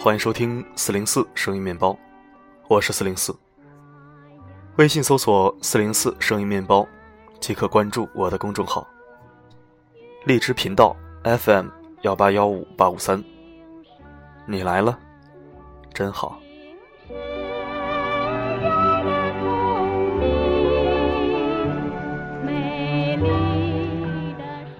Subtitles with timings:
[0.00, 1.94] 欢迎收听四零四声音面包，
[2.68, 3.36] 我是四零四。
[4.76, 6.86] 微信搜索“四零四声音面包”，
[7.40, 8.86] 即可关注我的公众号。
[10.24, 11.66] 荔枝频道 FM
[12.02, 13.22] 幺八幺五八五三，
[14.46, 14.98] 你来了，
[15.92, 16.40] 真好。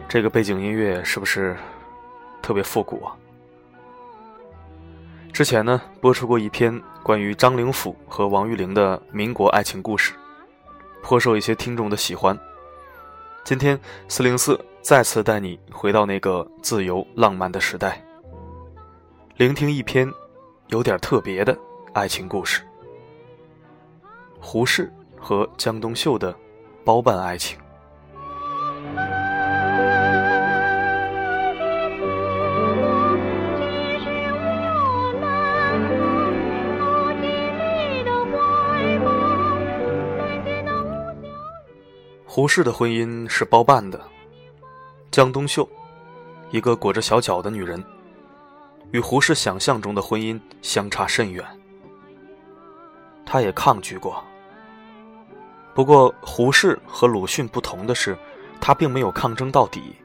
[0.09, 1.55] 这个背景音乐是不是
[2.41, 3.15] 特别复古啊？
[5.35, 10.15] 之前呢，播出过一篇关于张灵甫和王玉玲的民国爱情故事，
[11.03, 12.37] 颇受一些听众的喜欢。
[13.45, 18.03] 今天四零四再次带你回到那个自由浪漫的时代，
[19.37, 20.11] 聆听一篇
[20.69, 21.55] 有点特别的
[21.93, 22.63] 爱情故事——
[24.41, 26.35] 胡适和江冬秀的
[26.83, 27.59] 包办爱情。
[42.39, 44.01] 胡适的婚姻是包办的。
[45.11, 45.69] 江冬秀，
[46.53, 47.83] 一个裹着小脚的女人，
[48.93, 51.45] 与胡适想象中的婚姻相差甚远。
[53.27, 54.23] 他也抗拒过。
[55.75, 58.17] 不过，胡适和鲁迅不同的是，
[58.61, 59.97] 他并没有抗争到底，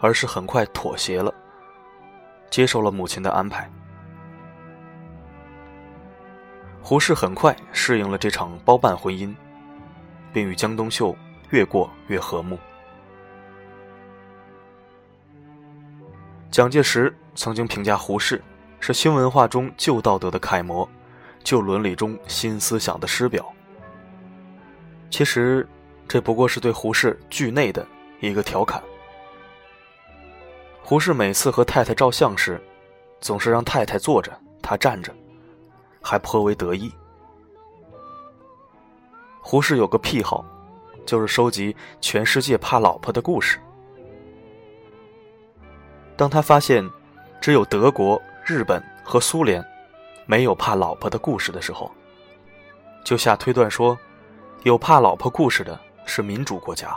[0.00, 1.32] 而是很快妥协了，
[2.50, 3.70] 接受了母亲的安排。
[6.82, 9.32] 胡适很快适应了这场包办婚姻。
[10.32, 11.16] 并与江冬秀
[11.50, 12.58] 越过越和睦。
[16.50, 18.42] 蒋介石曾经评价胡适
[18.78, 20.88] 是新文化中旧道德的楷模，
[21.42, 23.50] 旧伦理中新思想的师表。
[25.10, 25.66] 其实，
[26.08, 27.86] 这不过是对胡适剧内的
[28.20, 28.82] 一个调侃。
[30.82, 32.60] 胡适每次和太太照相时，
[33.20, 35.14] 总是让太太坐着，他站着，
[36.02, 36.92] 还颇为得意。
[39.44, 40.44] 胡适有个癖好，
[41.04, 43.58] 就是收集全世界怕老婆的故事。
[46.16, 46.88] 当他发现
[47.40, 49.62] 只有德国、日本和苏联
[50.26, 51.90] 没有怕老婆的故事的时候，
[53.04, 53.98] 就下推断说，
[54.62, 56.96] 有怕老婆故事的是民主国家，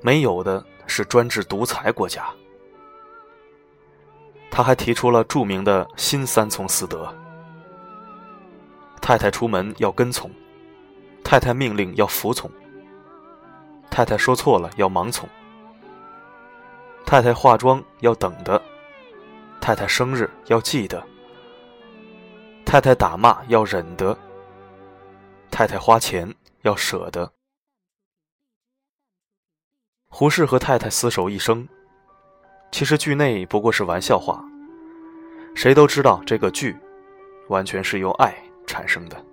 [0.00, 2.24] 没有的是专制独裁国家。
[4.50, 7.14] 他还提出了著名的新三从四德：
[9.02, 10.30] 太太出门要跟从。
[11.24, 12.48] 太太命令要服从，
[13.90, 15.28] 太太说错了要盲从，
[17.04, 18.62] 太太化妆要等的，
[19.60, 21.04] 太太生日要记得，
[22.64, 24.16] 太太打骂要忍得，
[25.50, 26.32] 太太花钱
[26.62, 27.32] 要舍得。
[30.08, 31.66] 胡适和太太厮守一生，
[32.70, 34.44] 其实剧内不过是玩笑话，
[35.56, 36.76] 谁都知道这个剧
[37.48, 38.32] 完全是由爱
[38.66, 39.24] 产生的。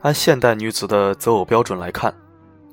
[0.00, 2.14] 按现代女子的择偶标准来看，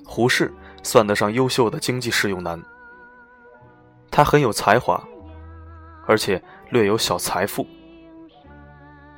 [0.06, 0.54] 胡适
[0.84, 2.62] 算得上优秀的经济适用男。
[4.12, 5.04] 他很有才华，
[6.06, 7.66] 而且略有小财富。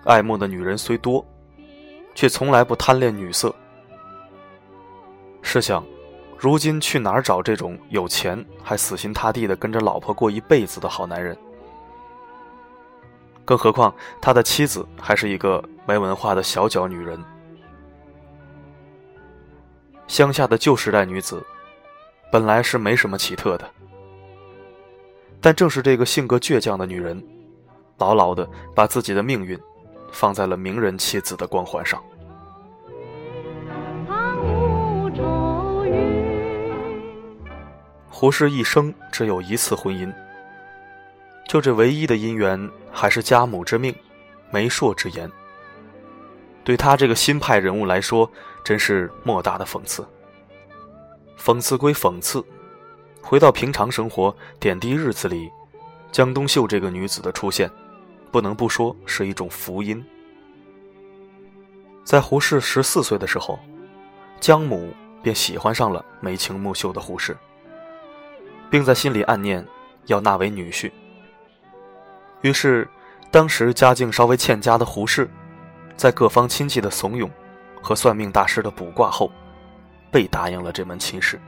[0.06, 1.24] 爱慕的女人虽多，
[2.16, 3.54] 却从来不贪恋女色。
[5.42, 5.84] 试想，
[6.38, 11.38] 如今去哪儿找这种有钱还死心塌地的跟着老婆过一辈子的好男人？
[13.44, 17.22] 更何况他的妻子还是一个没文化的小脚女人。
[20.08, 21.46] 乡下的旧时代女子，
[22.32, 23.70] 本来是没什么奇特的，
[25.42, 27.22] 但正是这个性格倔强的女人，
[27.98, 29.60] 牢牢的把自己的命运
[30.12, 32.02] 放在了名人妻子的光环上。
[38.10, 40.12] 胡适一生只有一次婚姻，
[41.48, 43.94] 就这唯一的姻缘，还是家母之命，
[44.50, 45.30] 媒妁之言。
[46.64, 48.30] 对他这个新派人物来说，
[48.68, 50.06] 真是莫大的讽刺。
[51.40, 52.44] 讽刺归讽刺，
[53.22, 55.50] 回到平常生活点滴日子里，
[56.12, 57.72] 江冬秀这个女子的出现，
[58.30, 60.06] 不能不说是一种福音。
[62.04, 63.58] 在胡适十四岁的时候，
[64.42, 64.94] 江母
[65.24, 67.38] 便喜欢上了眉清目秀的胡适，
[68.70, 69.66] 并在心里暗念
[70.08, 70.92] 要纳为女婿。
[72.42, 72.86] 于是，
[73.32, 75.30] 当时家境稍微欠佳的胡适。
[75.96, 77.30] 在各方亲戚的怂恿
[77.88, 79.32] 和算命大师的卜卦后，
[80.12, 81.40] 被答应了这门亲事。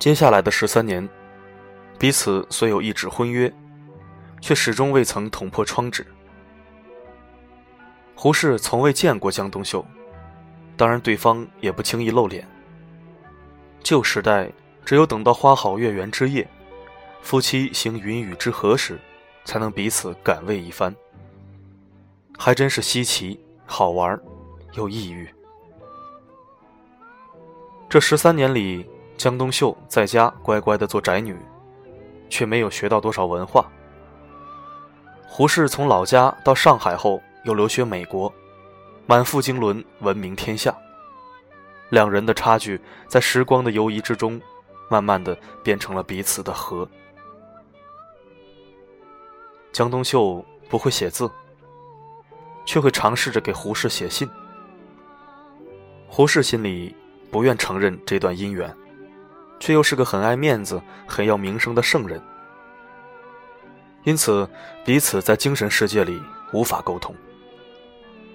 [0.00, 1.08] 接下来的十三年，
[1.96, 3.52] 彼此虽有一纸婚约，
[4.40, 6.04] 却始终未曾捅破窗纸。
[8.16, 9.86] 胡适从未见过江冬秀，
[10.76, 12.44] 当然对方也不轻易露脸。
[13.80, 14.50] 旧时代，
[14.84, 16.44] 只有等到花好月圆之夜，
[17.22, 18.98] 夫妻行云雨之合时，
[19.44, 20.92] 才能彼此感慰一番。
[22.36, 24.18] 还真是稀奇、好玩
[24.72, 25.28] 又抑郁。
[27.88, 31.36] 这十三年里，江冬秀在家乖乖的做宅女，
[32.28, 33.66] 却没有学到多少文化。
[35.26, 38.32] 胡适从老家到上海后，又留学美国，
[39.06, 40.74] 满腹经纶，闻名天下。
[41.90, 44.40] 两人的差距，在时光的游移之中，
[44.90, 46.86] 慢慢的变成了彼此的河。
[49.72, 51.30] 江冬秀不会写字，
[52.66, 54.28] 却会尝试着给胡适写信。
[56.08, 56.94] 胡适心里
[57.30, 58.74] 不愿承认这段姻缘，
[59.60, 62.20] 却又是个很爱面子、很要名声的圣人，
[64.02, 64.48] 因此
[64.84, 66.20] 彼此在精神世界里
[66.52, 67.14] 无法沟通。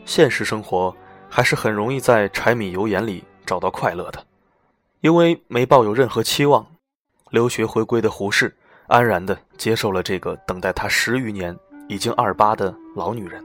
[0.06, 0.96] 现实生活
[1.28, 3.24] 还是很容易在柴米油盐里。
[3.46, 4.26] 找到快乐的，
[5.02, 6.66] 因为没抱有任何期望，
[7.30, 8.56] 留学回归的胡适
[8.88, 11.54] 安然地接受了这个等待他十余年、
[11.90, 13.44] 已经二八的老女人。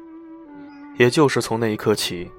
[0.99, 2.31] 也就是从那一刻起，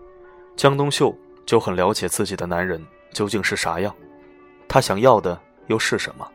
[0.56, 1.13] 江冬秀
[1.50, 2.80] 就很了解自己的男人
[3.12, 3.92] 究竟是啥样，
[4.68, 6.31] 他想要的又是什么。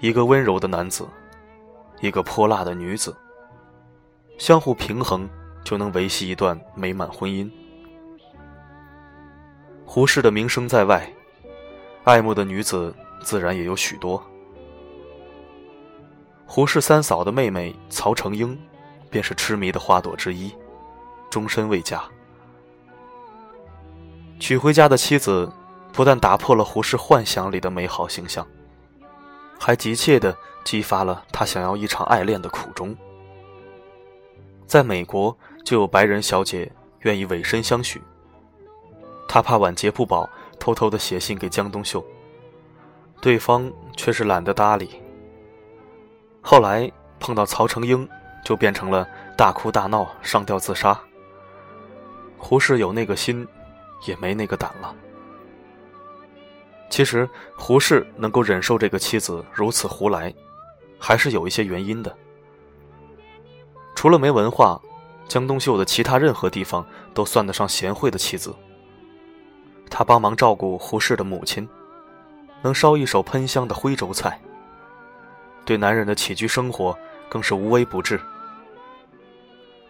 [0.00, 1.08] 一个温柔的男子，
[2.02, 3.16] 一个泼辣的女子，
[4.36, 5.26] 相互平衡。
[5.62, 7.48] 就能维系一段美满婚姻。
[9.84, 11.06] 胡适的名声在外，
[12.02, 14.22] 爱慕的女子自然也有许多。
[16.46, 18.58] 胡适三嫂的妹妹曹成英，
[19.10, 20.50] 便是痴迷的花朵之一，
[21.30, 22.02] 终身未嫁。
[24.38, 25.50] 娶回家的妻子，
[25.92, 28.46] 不但打破了胡适幻想里的美好形象，
[29.58, 32.96] 还急切地激发了他想要一场爱恋的苦衷。
[34.66, 35.34] 在美国。
[35.62, 38.02] 就有白人小姐愿意委身相许。
[39.28, 40.28] 他怕晚节不保，
[40.58, 42.04] 偷偷的写信给江冬秀，
[43.20, 45.00] 对方却是懒得搭理。
[46.40, 46.90] 后来
[47.20, 48.08] 碰到曹成英，
[48.42, 49.06] 就变成了
[49.36, 50.98] 大哭大闹、上吊自杀。
[52.40, 53.46] 胡适有那个心，
[54.06, 54.92] 也没那个胆了。
[56.88, 60.34] 其实胡适能够忍受这个妻子如此胡来，
[60.98, 62.12] 还是有一些原因的。
[63.94, 64.80] 除了没文化。
[65.28, 66.84] 江冬秀的其他任何地方
[67.14, 68.52] 都算得上贤惠的妻子。
[69.88, 71.68] 她帮忙照顾胡适的母亲，
[72.62, 74.40] 能烧一手喷香的徽州菜。
[75.64, 76.98] 对男人的起居生活
[77.28, 78.20] 更是无微不至。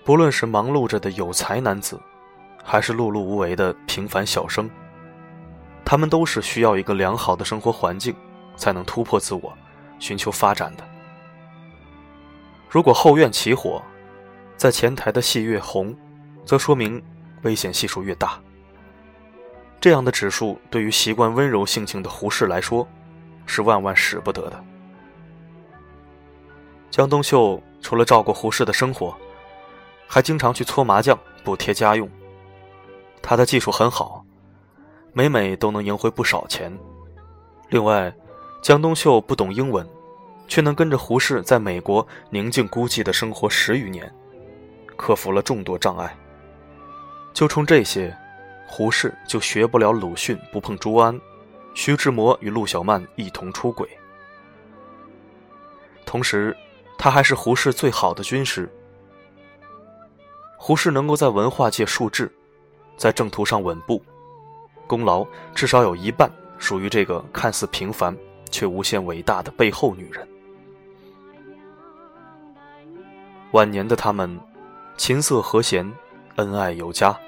[0.05, 1.99] 不论是忙碌着的有才男子，
[2.63, 4.71] 还是碌碌无为的平凡小生，
[5.85, 8.15] 他们都是需要一个良好的生活环境，
[8.57, 9.53] 才能突破自我，
[9.99, 10.85] 寻求发展的。
[12.69, 13.83] 如果后院起火，
[14.57, 15.97] 在前台的戏越红，
[16.45, 17.03] 则说明
[17.43, 18.41] 危险系数越大。
[19.81, 22.87] 这样的指数对于习惯温柔性情的胡适来说，
[23.47, 24.65] 是万万使不得的。
[26.91, 29.17] 江冬秀除了照顾胡适的生活，
[30.07, 32.09] 还经常去搓麻将补贴家用。
[33.23, 34.25] 他的技术很好，
[35.13, 36.77] 每每都能赢回不少钱。
[37.69, 38.13] 另外，
[38.63, 39.89] 江冬秀不懂英文，
[40.49, 44.13] 却能跟着胡适在美国宁静孤寂的生活十余年。
[44.97, 46.15] 克服了众多障碍，
[47.33, 48.15] 就冲这些，
[48.67, 51.19] 胡适就学不了鲁迅不碰朱安，
[51.73, 53.89] 徐志摩与陆小曼一同出轨。
[56.05, 56.55] 同时，
[56.99, 58.71] 他还是胡适最好的军师。
[60.59, 62.31] 胡适能够在文化界树志，
[63.01, 64.03] 在正途上稳步，
[64.87, 68.15] 功劳至少有一半属于这个看似平凡
[68.51, 70.29] 却无限伟大的背后女人。
[73.53, 74.39] 晚年的他们。
[74.99, 75.91] 琴瑟和弦，
[76.37, 77.19] 恩爱有加。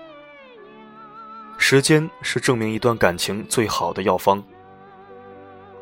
[1.56, 4.44] 时间是证明一段感情最好的药方。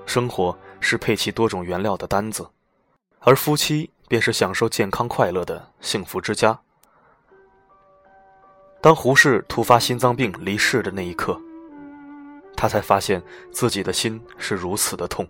[0.06, 2.48] 生活是配齐多种原料的单子，
[3.18, 6.56] 而夫妻便是享受健康快乐的幸福之家。
[8.80, 11.40] 当胡适突发心脏病离世的那一刻，
[12.56, 13.22] 他才发现
[13.52, 15.26] 自己的心是如此的痛。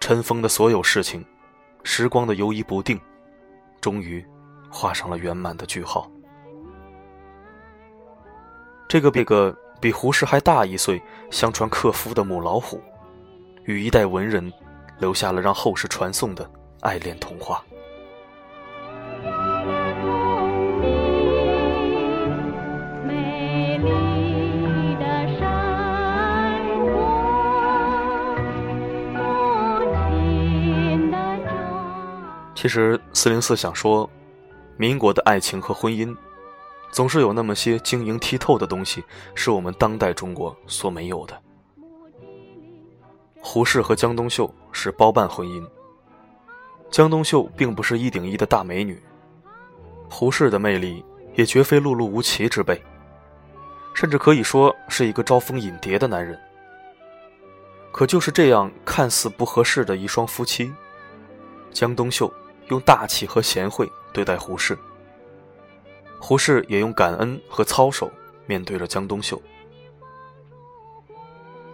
[0.00, 1.24] 尘封的所有事情，
[1.82, 3.00] 时光的游移不定，
[3.80, 4.24] 终于。
[4.68, 6.10] 画上了圆满的句号。
[8.88, 11.00] 这个这个比胡适还大一岁、
[11.30, 12.82] 相传克夫的母老虎，
[13.64, 14.52] 与一代文人
[14.98, 16.50] 留下了让后世传颂的
[16.80, 17.64] 爱恋童话。
[32.66, 34.10] 其实四零四想说，
[34.76, 36.12] 民国的爱情和婚姻，
[36.90, 39.04] 总是有那么些晶莹剔透的东西，
[39.36, 41.42] 是我们当代中国所没有的。
[43.40, 45.64] 胡适和江冬秀是包办婚姻。
[46.90, 49.00] 江冬秀并不是一顶一的大美女，
[50.10, 51.04] 胡适的魅力
[51.36, 52.82] 也绝非碌碌无奇之辈，
[53.94, 56.36] 甚至可以说是一个招蜂引蝶的男人。
[57.92, 60.74] 可就是这样看似不合适的一双夫妻，
[61.70, 62.28] 江冬秀
[62.68, 64.76] 用大气和贤惠对待胡适，
[66.20, 68.10] 胡适也用感恩和操守
[68.46, 69.40] 面对着江冬秀。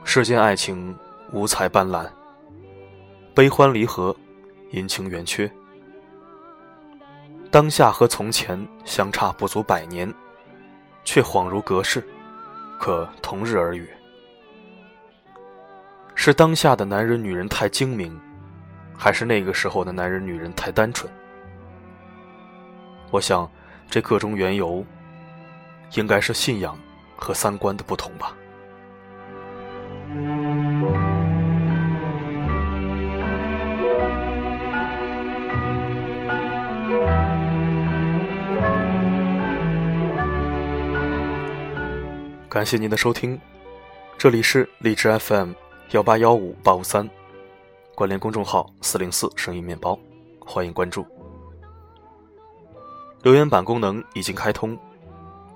[0.05, 0.97] 世间爱情
[1.33, 2.09] 五彩斑斓，
[3.35, 4.15] 悲欢离合。
[4.71, 5.53] 阴晴圆缺，
[7.51, 10.11] 当下和从前相差不足百年，
[11.05, 12.03] 却恍如隔世，
[12.81, 13.87] 可同日而语。
[16.15, 18.19] 是当下的男人女人太精明，
[19.03, 21.13] 还是那个时候的男人女人太单纯？
[23.11, 23.51] 我想，
[23.91, 24.87] 这个中缘由，
[25.95, 26.79] 应该是信仰
[27.17, 28.33] 和三观的不同吧。
[42.49, 43.37] 感谢您的收听，
[44.17, 45.55] 这里是荔枝 FM
[45.91, 47.11] 幺八幺五八五三，
[47.95, 49.99] 关联公众号四零四声音面包，
[50.41, 51.07] 欢迎关注。
[53.23, 54.77] 留言板功能已经开通，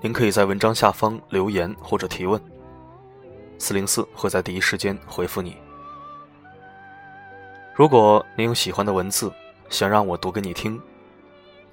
[0.02, 2.40] 您可以在文章下方留言或者提问，
[3.59, 5.57] 四零四会在第一时间回复你。
[7.75, 9.33] 如果您有喜欢的文字，
[9.71, 10.81] 想让我读给你听，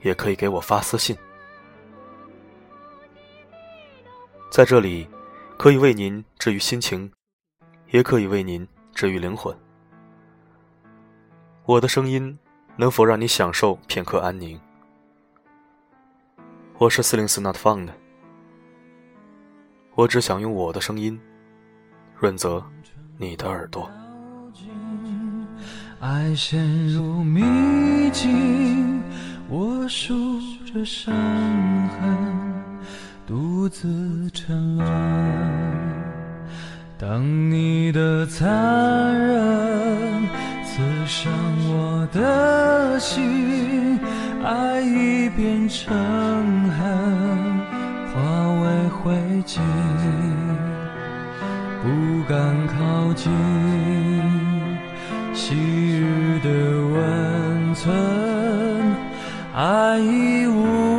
[0.01, 1.15] 也可以给我发私信。
[4.49, 5.07] 在这里，
[5.57, 7.11] 可以为您治愈心情，
[7.91, 8.65] 也可以为您
[8.95, 9.53] 治愈灵魂。
[11.65, 12.37] 我的声音
[12.75, 14.59] 能否让你享受片刻安宁？
[16.77, 17.87] 我是四零四 Not Found，
[19.95, 21.17] 我只想用我的声音
[22.19, 22.61] 润泽
[23.17, 23.89] 你的耳朵。
[26.01, 27.41] 爱陷入迷
[28.11, 29.01] 境，
[29.47, 30.13] 我数
[30.65, 31.15] 着伤
[31.87, 32.53] 痕。
[33.25, 36.03] 独自沉沦。
[36.99, 40.27] 当你的残忍
[40.65, 41.31] 刺伤
[42.13, 43.99] 的心，
[44.43, 45.91] 爱已变成
[46.69, 46.79] 恨，
[48.13, 48.21] 化
[48.61, 49.13] 为灰
[49.45, 49.59] 烬，
[51.81, 53.31] 不敢靠近
[55.33, 55.55] 昔
[55.97, 56.49] 日的
[56.93, 57.91] 温存，
[59.55, 60.92] 爱已无。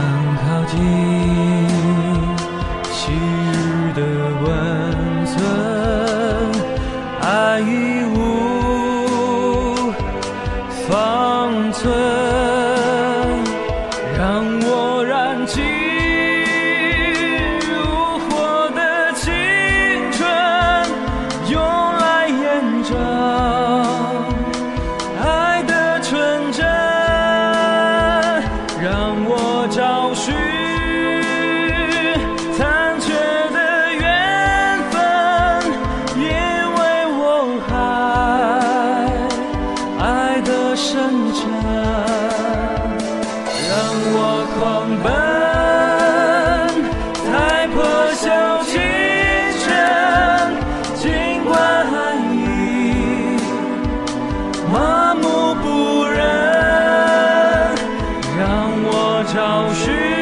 [0.00, 0.78] 想靠近
[2.90, 4.00] 昔日的
[4.42, 5.34] 温存
[7.20, 7.89] 爱与
[29.32, 30.59] 我找寻
[58.84, 60.19] 我找寻